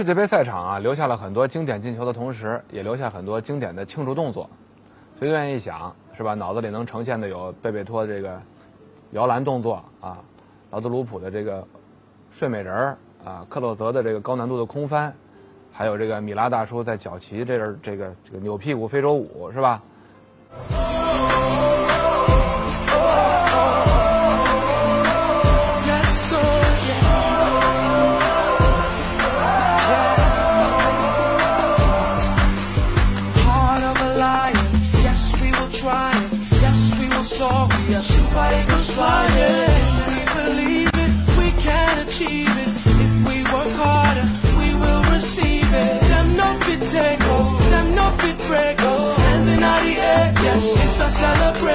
[0.00, 4.48] 世界杯赛场啊，留下了很多经典进球的同时，也留下很多经典的庆祝动作。
[5.18, 6.32] 随便一想，是吧？
[6.32, 8.40] 脑子里能呈现的有贝贝托这个
[9.10, 10.16] 摇篮动作啊，
[10.70, 11.62] 劳德鲁普的这个
[12.30, 15.12] 睡美人儿啊，克洛泽的这个高难度的空翻，
[15.70, 19.82] 还有这个米拉大叔在脚旗这儿这个这个扭屁股非洲舞，是吧？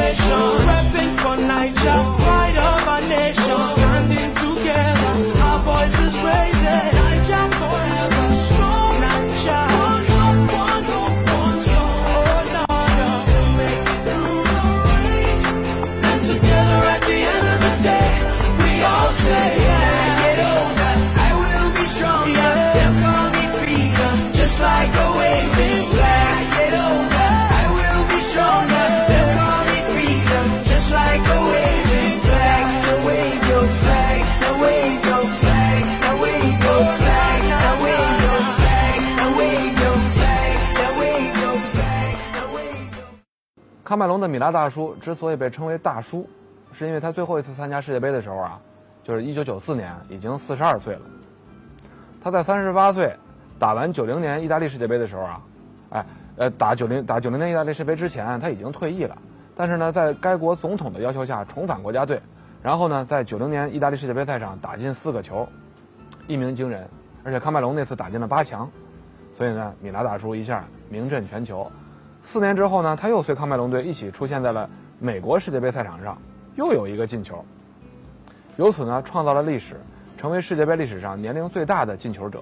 [0.05, 5.13] nation, repping for Niger, pride of our nation, standing together,
[5.47, 6.54] our voices raised.
[43.85, 46.27] 喀麦隆的米拉大叔之所以被称为大叔，
[46.73, 48.59] 是因为他最后一次参加世界杯的时候啊，
[49.03, 51.01] 就是一九九四年，已经四十二岁了。
[52.19, 53.15] 他在三十八岁
[53.59, 55.41] 打完九零年意大利世界杯的时候啊，
[55.91, 56.05] 哎，
[56.37, 59.15] 呃，打九零打九零年意大利世界杯之前，他已经退役了。
[59.55, 62.19] 但是呢，在该国总统的要求下重返国家队，
[62.63, 65.47] 然后呢，在九零年意大利世界杯赛上打进四个球，
[66.27, 66.89] 一鸣惊人。
[67.23, 68.67] 而且喀麦隆那次打进了八强，
[69.35, 71.71] 所以呢，米拉大叔一下名震全球。
[72.25, 74.67] 四年之后呢，他又随喀麦隆队一起出现在了
[74.99, 76.17] 美国世界杯赛场上，
[76.55, 77.45] 又有一个进球，
[78.57, 79.79] 由此呢创造了历史，
[80.17, 82.41] 成为世界杯历史上年龄最大的进球者。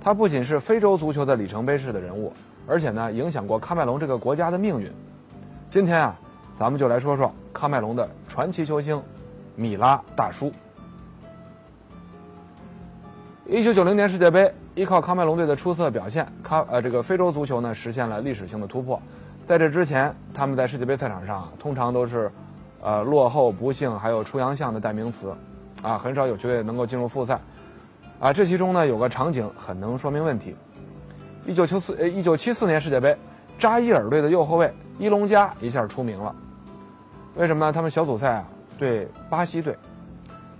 [0.00, 2.32] 他不仅是非洲足球的里程碑式的人物，
[2.66, 4.90] 而且呢影响过喀麦隆这个国家的命运。
[5.68, 6.16] 今天啊，
[6.56, 9.02] 咱们就来说说喀麦隆的传奇球星
[9.56, 10.52] 米拉大叔。
[13.46, 14.50] 一九九零年世界杯。
[14.76, 19.00] 依靠喀麦隆队的出色表现，喀呃这个非洲足球呢实现了历史性的突破。
[19.46, 22.30] 在这之前，他们在世界杯赛场上通常都是，
[22.82, 25.34] 呃落后、不幸还有出洋相的代名词，
[25.80, 27.40] 啊很少有球队能够进入复赛。
[28.20, 30.54] 啊这其中呢有个场景很能说明问题。
[31.46, 33.16] 一九九四呃一九七四年世界杯，
[33.58, 36.36] 扎伊尔队的右后卫伊隆加一下出名了。
[37.34, 37.72] 为什么呢？
[37.72, 38.44] 他们小组赛啊
[38.76, 39.74] 对巴西队，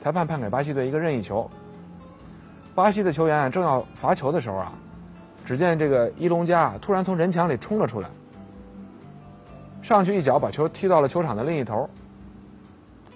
[0.03, 1.51] 裁判判给巴西队一个任意球。
[2.77, 4.73] 巴西的球员正要罚球的时候啊，
[5.47, 8.11] 只见这个伊隆加突然从人墙里冲了出来，
[9.81, 11.89] 上去一脚把球踢到了球场的另一头。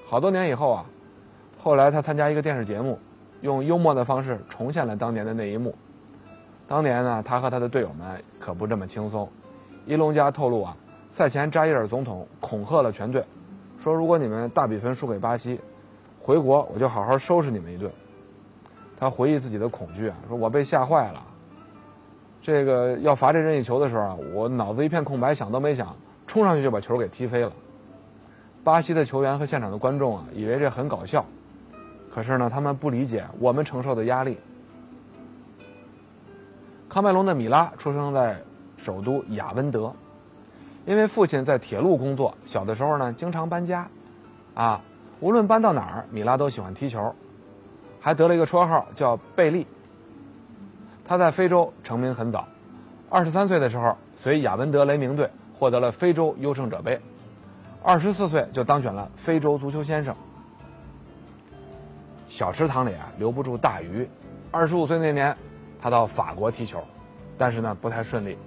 [0.08, 0.86] 好多年以后啊，
[1.62, 2.98] 后来他参加一个电视节目，
[3.42, 5.74] 用幽默的方式重现了当年的那一幕。
[6.66, 9.28] 当年呢，他和他的队友们可不这么轻松。
[9.84, 10.74] 伊隆加透露啊，
[11.10, 13.22] 赛前扎伊尔总统恐吓了全队，
[13.84, 15.60] 说如果你们大比分输给巴西，
[16.18, 17.92] 回国我就好好收拾你们一顿。
[19.00, 21.22] 他回忆自己的恐惧啊，说我被吓坏了。
[22.42, 25.96] 这个要罚这任意球的时候啊，我脑子一片空白，想都没想，
[26.26, 27.50] 冲上去就把球给踢飞了。
[28.62, 31.24] 巴西的球员和现场的观众啊，以为这很搞笑，
[32.14, 34.36] 可是呢，他们不理解我们承受的压力。
[36.90, 38.36] 喀麦隆的米拉出生在
[38.76, 39.90] 首都雅温德，
[40.84, 43.88] 因为父亲在铁路工作，小的时候呢经常搬家，
[44.54, 44.80] 啊，
[45.20, 47.14] 无论搬到哪儿，米拉都喜欢踢球。
[48.00, 49.66] 还得了一个绰号叫贝利。
[51.04, 52.46] 他在非洲成名很早，
[53.08, 57.00] 二十三岁的时候随亚文德雷明队获得了非洲优胜者杯，
[57.82, 60.14] 二十四岁就当选了非洲足球先生。
[62.28, 64.08] 小池塘里啊留不住大鱼，
[64.52, 65.36] 二十五岁那年，
[65.82, 66.80] 他到法国踢球，
[67.36, 68.38] 但是呢不太顺利，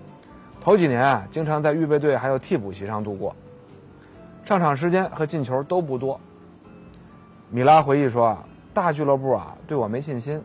[0.62, 3.36] 头几年啊经常在预备队还有替补席上度过，
[4.46, 6.18] 上场时间和进球都不多。
[7.50, 8.46] 米拉回忆说啊。
[8.74, 10.42] 大俱乐部啊对我没信心。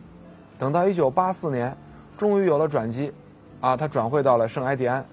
[0.57, 1.77] 等到1984年，
[2.17, 3.13] 终于有了转机，
[3.61, 5.03] 啊，他转会到了圣埃蒂安，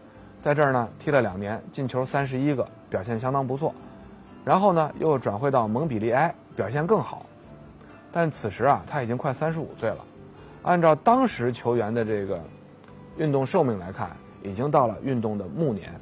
[0.42, 3.72] 在这儿呢踢了两年，进球三十一个，表现相当不错。
[4.44, 7.24] 然后呢又转会到蒙彼利埃，表现更好。
[8.12, 9.98] 但此时啊他已经快三十五岁了，
[10.62, 12.40] 按照当时球员的这个
[13.16, 14.10] 运动寿命来看，
[14.42, 15.92] 已经到了运动的暮年。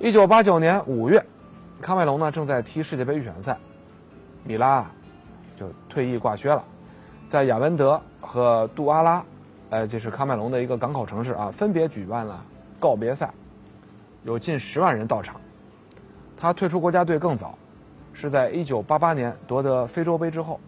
[0.00, 1.22] 1989年5月，
[1.82, 3.58] 喀麦隆呢正在踢世界杯预选赛，
[4.44, 4.90] 米拉
[5.60, 6.64] 就退役挂靴了。
[7.28, 9.22] 在雅文德和杜阿拉，
[9.68, 12.42] 呃，这是喀麦隆的一个港口城市啊，分别举办了
[12.78, 13.30] 告别赛，
[14.24, 15.38] 有近十万人到场。
[16.34, 17.58] 他退出国家队更早，
[18.14, 20.58] 是在1988年夺得非洲杯之后。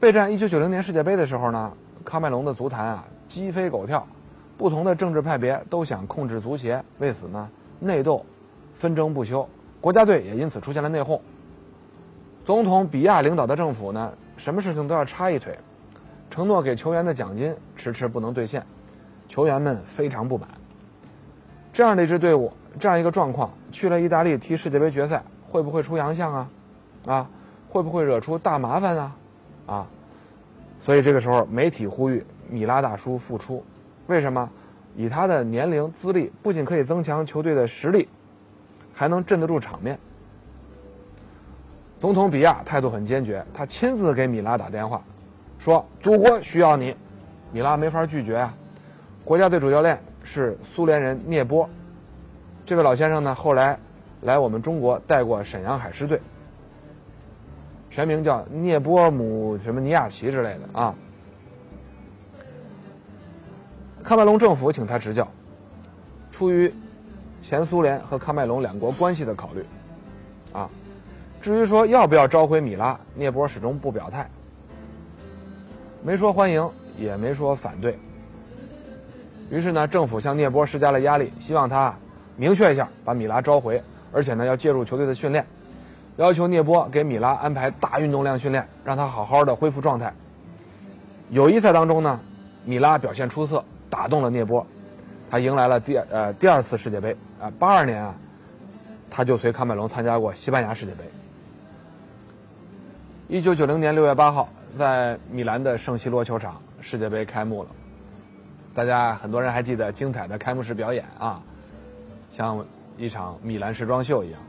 [0.00, 1.70] 备战1990年世界杯的时候呢，
[2.06, 4.06] 喀麦隆的足坛啊鸡飞狗跳，
[4.56, 7.46] 不同的政治派别都想控制足协，为此呢
[7.78, 8.24] 内斗
[8.72, 9.46] 纷争不休，
[9.78, 11.20] 国家队也因此出现了内讧。
[12.48, 14.10] 总统比亚领导的政府呢？
[14.38, 15.54] 什么事情都要插一腿，
[16.30, 18.64] 承诺给球员的奖金迟迟不能兑现，
[19.28, 20.48] 球员们非常不满。
[21.74, 22.50] 这样的一支队伍，
[22.80, 26.50] 这样一个状况，去了意大利踢世界杯决赛，会不会出洋相啊？
[27.04, 27.30] 啊，
[27.68, 29.16] 会不会惹出大麻烦啊？
[29.66, 29.86] 啊，
[30.80, 33.62] 所以这个时候媒体呼吁米拉大叔复出，
[34.06, 34.48] 为什么？
[34.96, 38.08] 以他的年龄资历，不仅可以增强球队的实力，
[38.94, 39.98] 还能镇得住场面。
[42.00, 45.02] 总统比亚态度很坚决，他亲自给米拉打电话，
[45.58, 46.94] 说：“祖国需要你。”
[47.50, 48.54] 米拉没法拒绝啊。
[49.24, 51.68] 国家队主教练是苏联人聂波，
[52.64, 53.78] 这位老先生呢，后来
[54.22, 56.20] 来我们中国带过沈阳海狮队，
[57.90, 60.94] 全名叫聂波姆什么尼亚奇之类的啊。
[64.04, 65.26] 喀麦隆政府请他执教，
[66.30, 66.72] 出于
[67.40, 69.64] 前苏联和喀麦隆两国关系的考虑，
[71.48, 74.28] 至于说要不要召回米拉，聂波始终不表态，
[76.02, 77.98] 没说欢迎，也没说反对。
[79.48, 81.94] 于是呢，政府向聂波施加了压力，希望他
[82.36, 85.42] 明确一下把米拉召回，而且呢要介入球队的训练，
[86.16, 90.12] 要求聂波给米拉安排大运动量训练，让他好好的恢复状态。
[91.30, 92.20] 友谊赛当中呢，
[92.66, 94.66] 米拉表现出色，打动了聂波，
[95.30, 98.14] 他迎来了第呃第二次世界杯啊，八二年啊，
[99.08, 101.04] 他就随喀麦隆参加过西班牙世界杯。
[103.30, 104.48] 一九九零年六月八号，
[104.78, 107.68] 在米兰的圣西罗球场，世界杯开幕了。
[108.74, 111.42] 大家很多人还记得精彩的开幕式表演啊，
[112.32, 112.64] 像
[112.96, 114.40] 一场米兰时装秀一样。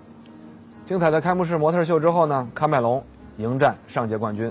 [0.85, 3.03] 精彩的开幕式模特秀之后呢，喀麦隆
[3.35, 4.49] 迎战上届冠军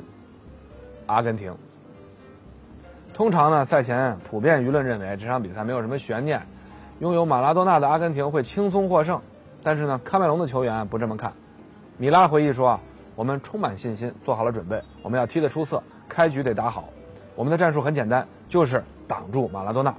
[1.06, 1.54] 阿根廷。
[3.14, 6.42] 通常呢，赛前普遍舆论认为这场比赛没有什么悬念，
[7.00, 9.18] 拥有马拉多纳的阿根廷会轻松获胜。
[9.62, 11.32] 但是呢，喀麦隆的球员不这么看。
[11.96, 12.78] 米拉回忆说。
[13.18, 14.80] 我们充满信心，做好了准备。
[15.02, 16.88] 我们要踢得出色，开局得打好。
[17.34, 19.92] 我们的战术很简单，就是挡住马拉多纳。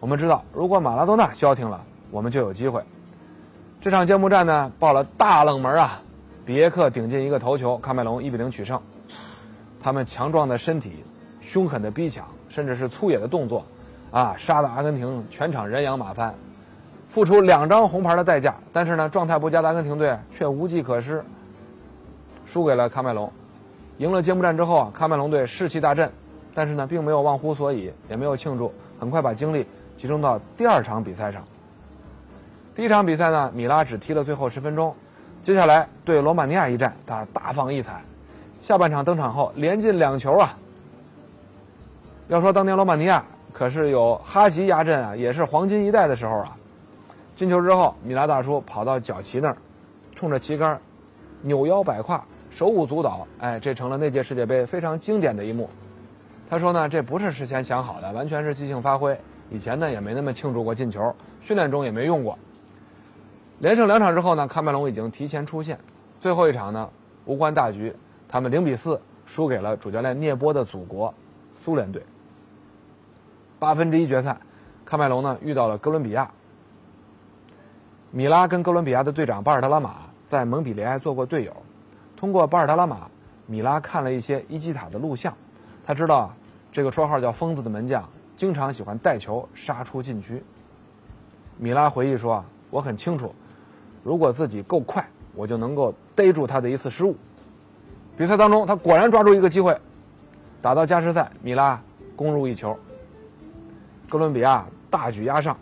[0.00, 2.82] 我们知道，如果马拉多纳消停了，我们就有机会。
[3.80, 6.02] 这场揭幕战呢，爆了大冷门啊！
[6.44, 8.78] 比耶克顶进一个头球，喀麦隆一比零取胜。
[9.82, 11.02] 他们强壮的身体、
[11.40, 13.64] 凶狠的逼抢，甚至是粗野的动作，
[14.10, 16.34] 啊，杀得阿根廷全场人仰马翻，
[17.08, 18.54] 付出两张红牌的代价。
[18.74, 21.24] 但是呢，状态不佳的阿根廷队却无计可施。
[22.52, 23.32] 输给了喀麦隆，
[23.96, 26.12] 赢了揭幕战之后啊，喀麦隆队士气大振，
[26.52, 29.66] 但是呢，并没有忘乎所以，也没有庆祝，很快把精力
[29.96, 31.42] 集中到第二场比赛上。
[32.74, 34.94] 第一场比赛呢，米拉只踢了最后十分钟，
[35.42, 38.02] 接下来对罗马尼亚一战，他大放异彩，
[38.60, 40.52] 下半场登场后连进两球啊。
[42.28, 46.52] 要说当年罗马尼亚可是有哈吉压阵啊，也是黄金一代的时候啊。
[47.34, 49.56] 进球之后，米拉大叔跑到角旗那儿，
[50.14, 50.78] 冲着旗杆
[51.40, 52.22] 扭腰摆胯。
[52.52, 55.68] 手舞足蹈，哎，这成了那届世界杯非常经典的一幕。
[56.50, 59.18] 他说呢，这不是事先想好的，完全是即兴发挥。
[59.50, 62.38] 以前呢也没那么庆祝过进球，训练中也没用过。
[63.60, 65.78] 连胜两场之后呢，喀麦隆已经提前出线。
[66.20, 66.88] 最后一场呢，
[67.24, 67.94] 无关大局，
[68.28, 71.12] 他们零比四输给了主教练聂波的祖国
[71.56, 72.02] 苏联队。
[73.58, 74.36] 八分之一决赛，
[74.86, 76.30] 喀麦隆呢遇到了哥伦比亚。
[78.10, 81.61] 米拉跟哥伦比亚的队长巴尔特拉马在蒙彼利埃做过队友。
[82.22, 83.08] 通过巴尔达拉马，
[83.48, 85.36] 米拉看了一些伊基塔的录像，
[85.84, 86.32] 他知道
[86.70, 90.40] 这个绰号叫“疯子”的门将经常喜欢带球杀出禁区。
[91.58, 93.34] 米拉回忆说：“啊，我很清楚，
[94.04, 97.16] 如果自己够快，我就能够逮住他的一次失误。”
[98.16, 99.76] 比赛当中，他果然抓住一个机会，
[100.60, 101.82] 打到加时赛，米拉
[102.14, 102.78] 攻入一球。
[104.08, 105.58] 哥伦比亚大举压上，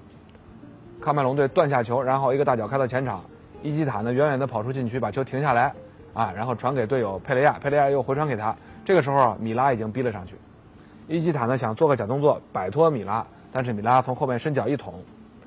[1.00, 3.24] 喀麦隆队断下球，然后一个大脚开到前场，
[3.62, 5.74] 伊基塔呢远远的跑出禁区，把球停下来。
[6.14, 8.54] 啊，然后传给队友佩雷亚，佩雷亚又回传给他。
[8.84, 10.34] 这个时候，米拉已经逼了上去。
[11.06, 14.94] 伊基塔呢想做个假动作摆脱米拉，但是米拉从后面伸脚一捅，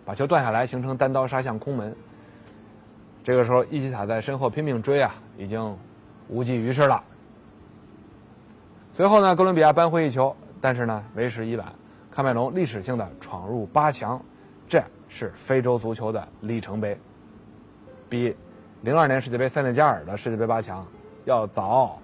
[0.06, 1.96] 把球断下来，形成单刀杀向空门。
[3.24, 5.78] 这个时候，伊基塔在身后拼命追啊，已经
[6.28, 7.02] 无济于事了。
[8.94, 11.66] 随后呢，哥伦比亚扳回一球，但是呢，为时已晚。
[12.14, 14.22] 喀麦隆历史性的闯入八强，
[14.68, 16.96] 这是非洲足球的里程碑，
[18.08, 18.36] 比
[18.84, 20.86] 零二年世界杯塞内加尔的世界杯八强
[21.24, 21.98] 要早。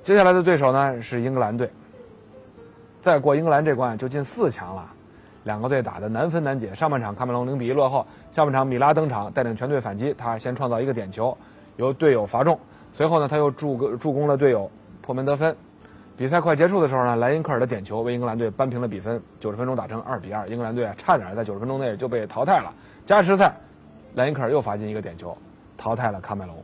[0.00, 1.68] 接下来的对手呢是英格兰队，
[3.00, 4.88] 再过英格兰这关就进四强了。
[5.42, 11.36] 两个队打得难分难解，上半场喀麦隆零比一落后，下半场米拉登场带领全队反击，他先创造一个点球，
[11.78, 12.56] 由队友罚中，
[12.92, 14.70] 随后呢他又助个助攻了队友
[15.02, 15.56] 破门得分。
[16.16, 22.72] 比赛快结束的时候呢，莱因克尔的点球为英格兰队扳平了比分，九十分钟打成二比二，英格兰队差点在九十分钟内就被淘汰了。
[23.04, 23.52] 加时赛，
[24.14, 25.36] 莱因克尔又罚进一个点球，
[25.76, 26.54] 淘汰了喀麦隆。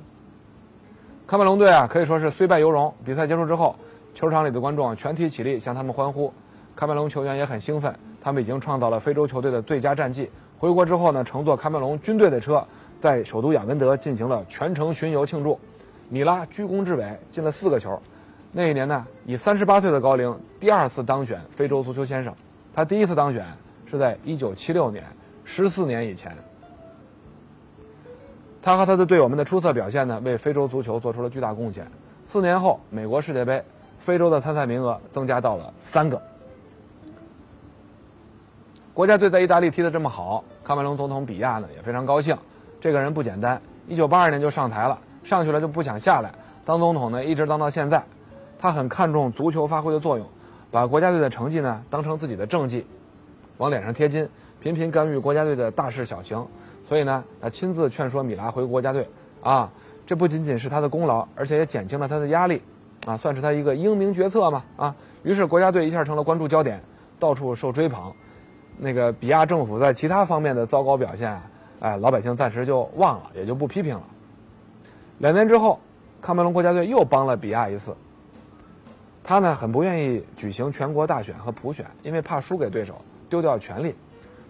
[1.28, 2.92] 喀麦隆队啊可以说是虽败犹荣。
[3.04, 3.74] 比赛结束之后，
[4.14, 6.32] 球场里的观众全体起立向他们欢呼，
[6.76, 7.94] 喀麦隆球员也很兴奋。
[8.22, 10.30] 他们已经创造了非洲球队的最佳战绩。
[10.58, 12.64] 回国之后呢，乘坐喀麦隆军队的车，
[12.98, 15.58] 在首都雅文德进行了全程巡游庆祝。
[16.08, 18.00] 米拉居功至伟，进了四个球。
[18.52, 22.34] 那一年呢，以三十八岁的高龄第二次当选非洲足球先生。
[22.74, 23.46] 他第一次当选
[23.90, 25.04] 是在一九七六年，
[25.44, 26.36] 十四年以前。
[28.62, 31.90] 他和他的队友们的出色表现呢，为非洲足球做出了巨大贡献。
[32.26, 33.62] 四年后，美国世界杯，
[33.98, 36.20] 非洲的参赛名额增加到了三个。
[38.92, 42.36] 国家队在意大利踢得这么好，喀麦隆总统比亚呢也非常高兴。
[42.80, 46.30] 这个人不简单，一九八二年就上台了，上去了就不想下来。
[46.64, 48.02] 当总统呢，一直当到现在。
[48.58, 50.26] 他很看重足球发挥的作用，
[50.70, 52.84] 把国家队的成绩呢当成自己的政绩，
[53.56, 54.28] 往脸上贴金，
[54.60, 56.46] 频频干预国家队的大事小情。
[56.90, 59.08] 所以呢，他亲自劝说米拉回国家队。
[59.44, 59.70] 啊，
[60.04, 62.60] 这不仅仅是他的功劳，而且也减轻了他的压力。
[63.06, 64.64] 啊，算是他一个英明决策嘛。
[64.76, 64.92] 啊，
[65.22, 66.82] 于是国家队一下成了关注焦点，
[67.20, 68.12] 到处受追捧。
[68.76, 71.40] 那个比亚政府在其他方面的糟糕表现，
[71.78, 74.02] 哎，老百姓暂时就忘了，也就不批评了。
[75.18, 75.78] 两年之后，
[76.20, 77.94] 喀麦隆国家队又帮了比亚一次。
[79.22, 83.94] 他呢很不愿意举行全国大选和普选，因为怕输给对手，丢掉权力。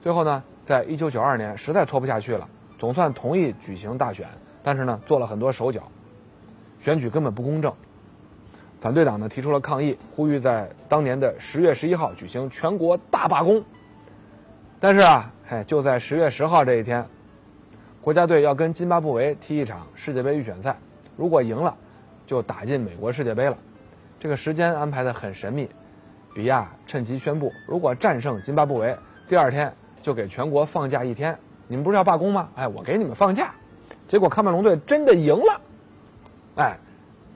[0.02, 2.48] 最后呢，在一九九二年实在拖不下去了，
[2.78, 4.28] 总算同意举行大选，
[4.62, 5.82] 但是呢做了很多手脚，
[6.78, 7.74] 选举根本不公正。
[8.80, 13.60] 反对党呢提出了抗议，呼吁在当年的十月十一号举行全国大罢工。
[14.78, 17.04] 但是啊，嘿，就在十月十号这一天，
[18.00, 20.76] 国家队要跟津巴布韦踢一场世界杯预选赛，
[21.16, 21.76] 如果赢了，
[22.28, 23.58] 就打进美国世界杯了。
[24.20, 25.68] 这个时间安排的很神秘，
[26.32, 28.96] 比亚趁机宣布，如果战胜津巴布韦，
[29.26, 29.72] 第二天
[30.02, 31.36] 就给全国放假一天。
[31.68, 32.48] 你们不是要罢工吗？
[32.56, 33.52] 哎，我给你们放假。
[34.08, 35.60] 结果喀麦隆队真的赢了，
[36.56, 36.76] 哎，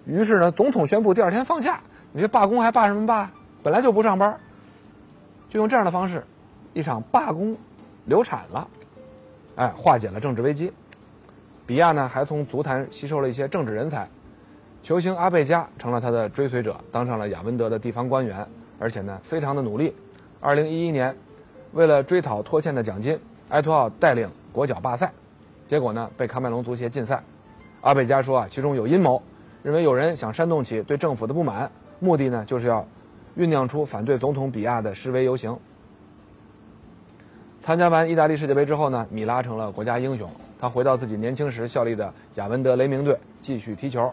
[0.04, 1.78] 于是呢，总统宣布第二天放假。
[2.10, 3.30] 你这罢工还罢什么罢？
[3.62, 4.38] 本来就不上班，
[5.48, 6.24] 就用这样的方式。
[6.72, 7.56] 一场罢工
[8.06, 8.68] 流产了，
[9.54, 10.72] 哎，化解了政治危机。
[11.64, 14.08] 比亚呢，还从足坛吸收了一些政治人才，
[14.82, 18.44] 球星阿贝加成了他的追随者，当上了亚文德的地方官员，
[18.80, 19.94] 而且呢，非常的努力。
[20.40, 21.16] 二零一一年，
[21.74, 25.12] 为了追讨拖欠的奖金，埃托奥带领国脚罢赛，
[25.66, 27.20] 结果呢，被喀麦隆足协禁赛。
[27.80, 29.20] 阿贝加说啊，其中有阴谋，
[29.64, 32.86] 认为有人想煽动起对政府的不满，目的呢，就是要
[33.36, 35.58] 酝酿出反对总统比亚的示威游行。
[37.58, 40.30] 参加完意大利世界杯之后呢，米拉成了国家英雄。
[40.60, 44.10] 他回到自己年轻时效力的亚文德雷明队继续踢球。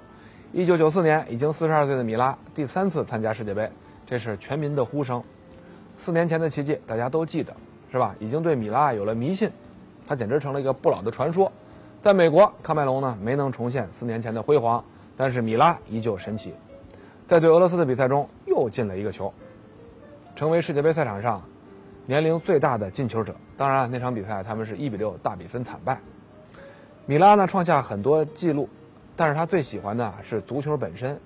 [0.51, 3.69] 一九九四年，已经四十二岁的米拉第三次参加世界杯，
[4.05, 5.23] 这是全民的呼声。
[6.01, 7.53] 四年前的奇迹，大家都记得，
[7.91, 8.15] 是吧？
[8.19, 9.51] 已经对米拉有了迷信，
[10.07, 11.51] 他简直成了一个不老的传说。
[12.01, 14.83] 在美国，喀麦隆呢没能重现四年前的辉煌，
[15.15, 16.55] 但是米拉依旧神奇，
[17.27, 19.31] 在对俄罗斯的比赛中又进了一个球，
[20.35, 21.39] 成为世界杯赛场上。
[22.07, 25.99] 年龄最大的进球者，当然，那场比赛他们是一比六大比分惨败。
[27.05, 28.67] 米拉呢创下很多记录，
[29.15, 31.17] 但是他最喜欢的是足球本身。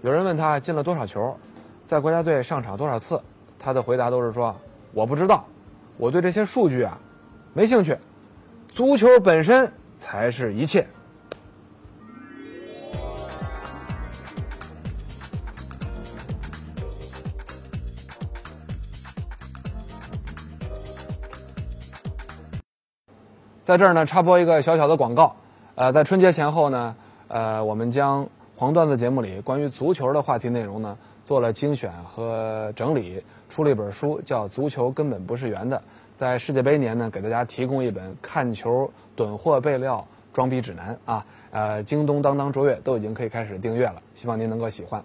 [0.00, 1.36] 有人问他进了多少球，
[1.84, 3.20] 在国家队上场多少次，
[3.58, 4.54] 他的回答都是说
[4.92, 5.44] 我不知道，
[5.96, 6.98] 我对这些数据啊
[7.52, 7.96] 没兴趣，
[8.68, 10.86] 足球本身才是一切。
[23.64, 25.36] 在这儿呢，插播一个小小的广告，
[25.74, 26.96] 呃，在春节前后呢，
[27.28, 30.96] 呃，我们将黄段子节目里关于足球的话题内容呢
[31.28, 35.76] 做了精选和整理，出了一本书，叫《足球根本不是圆的》。
[36.16, 45.04] 在世界杯年呢，给大家提供一本看球囤货备料装逼指南啊，呃，京东、当当、卓越都已经可以开始订阅了，希望您能够喜欢。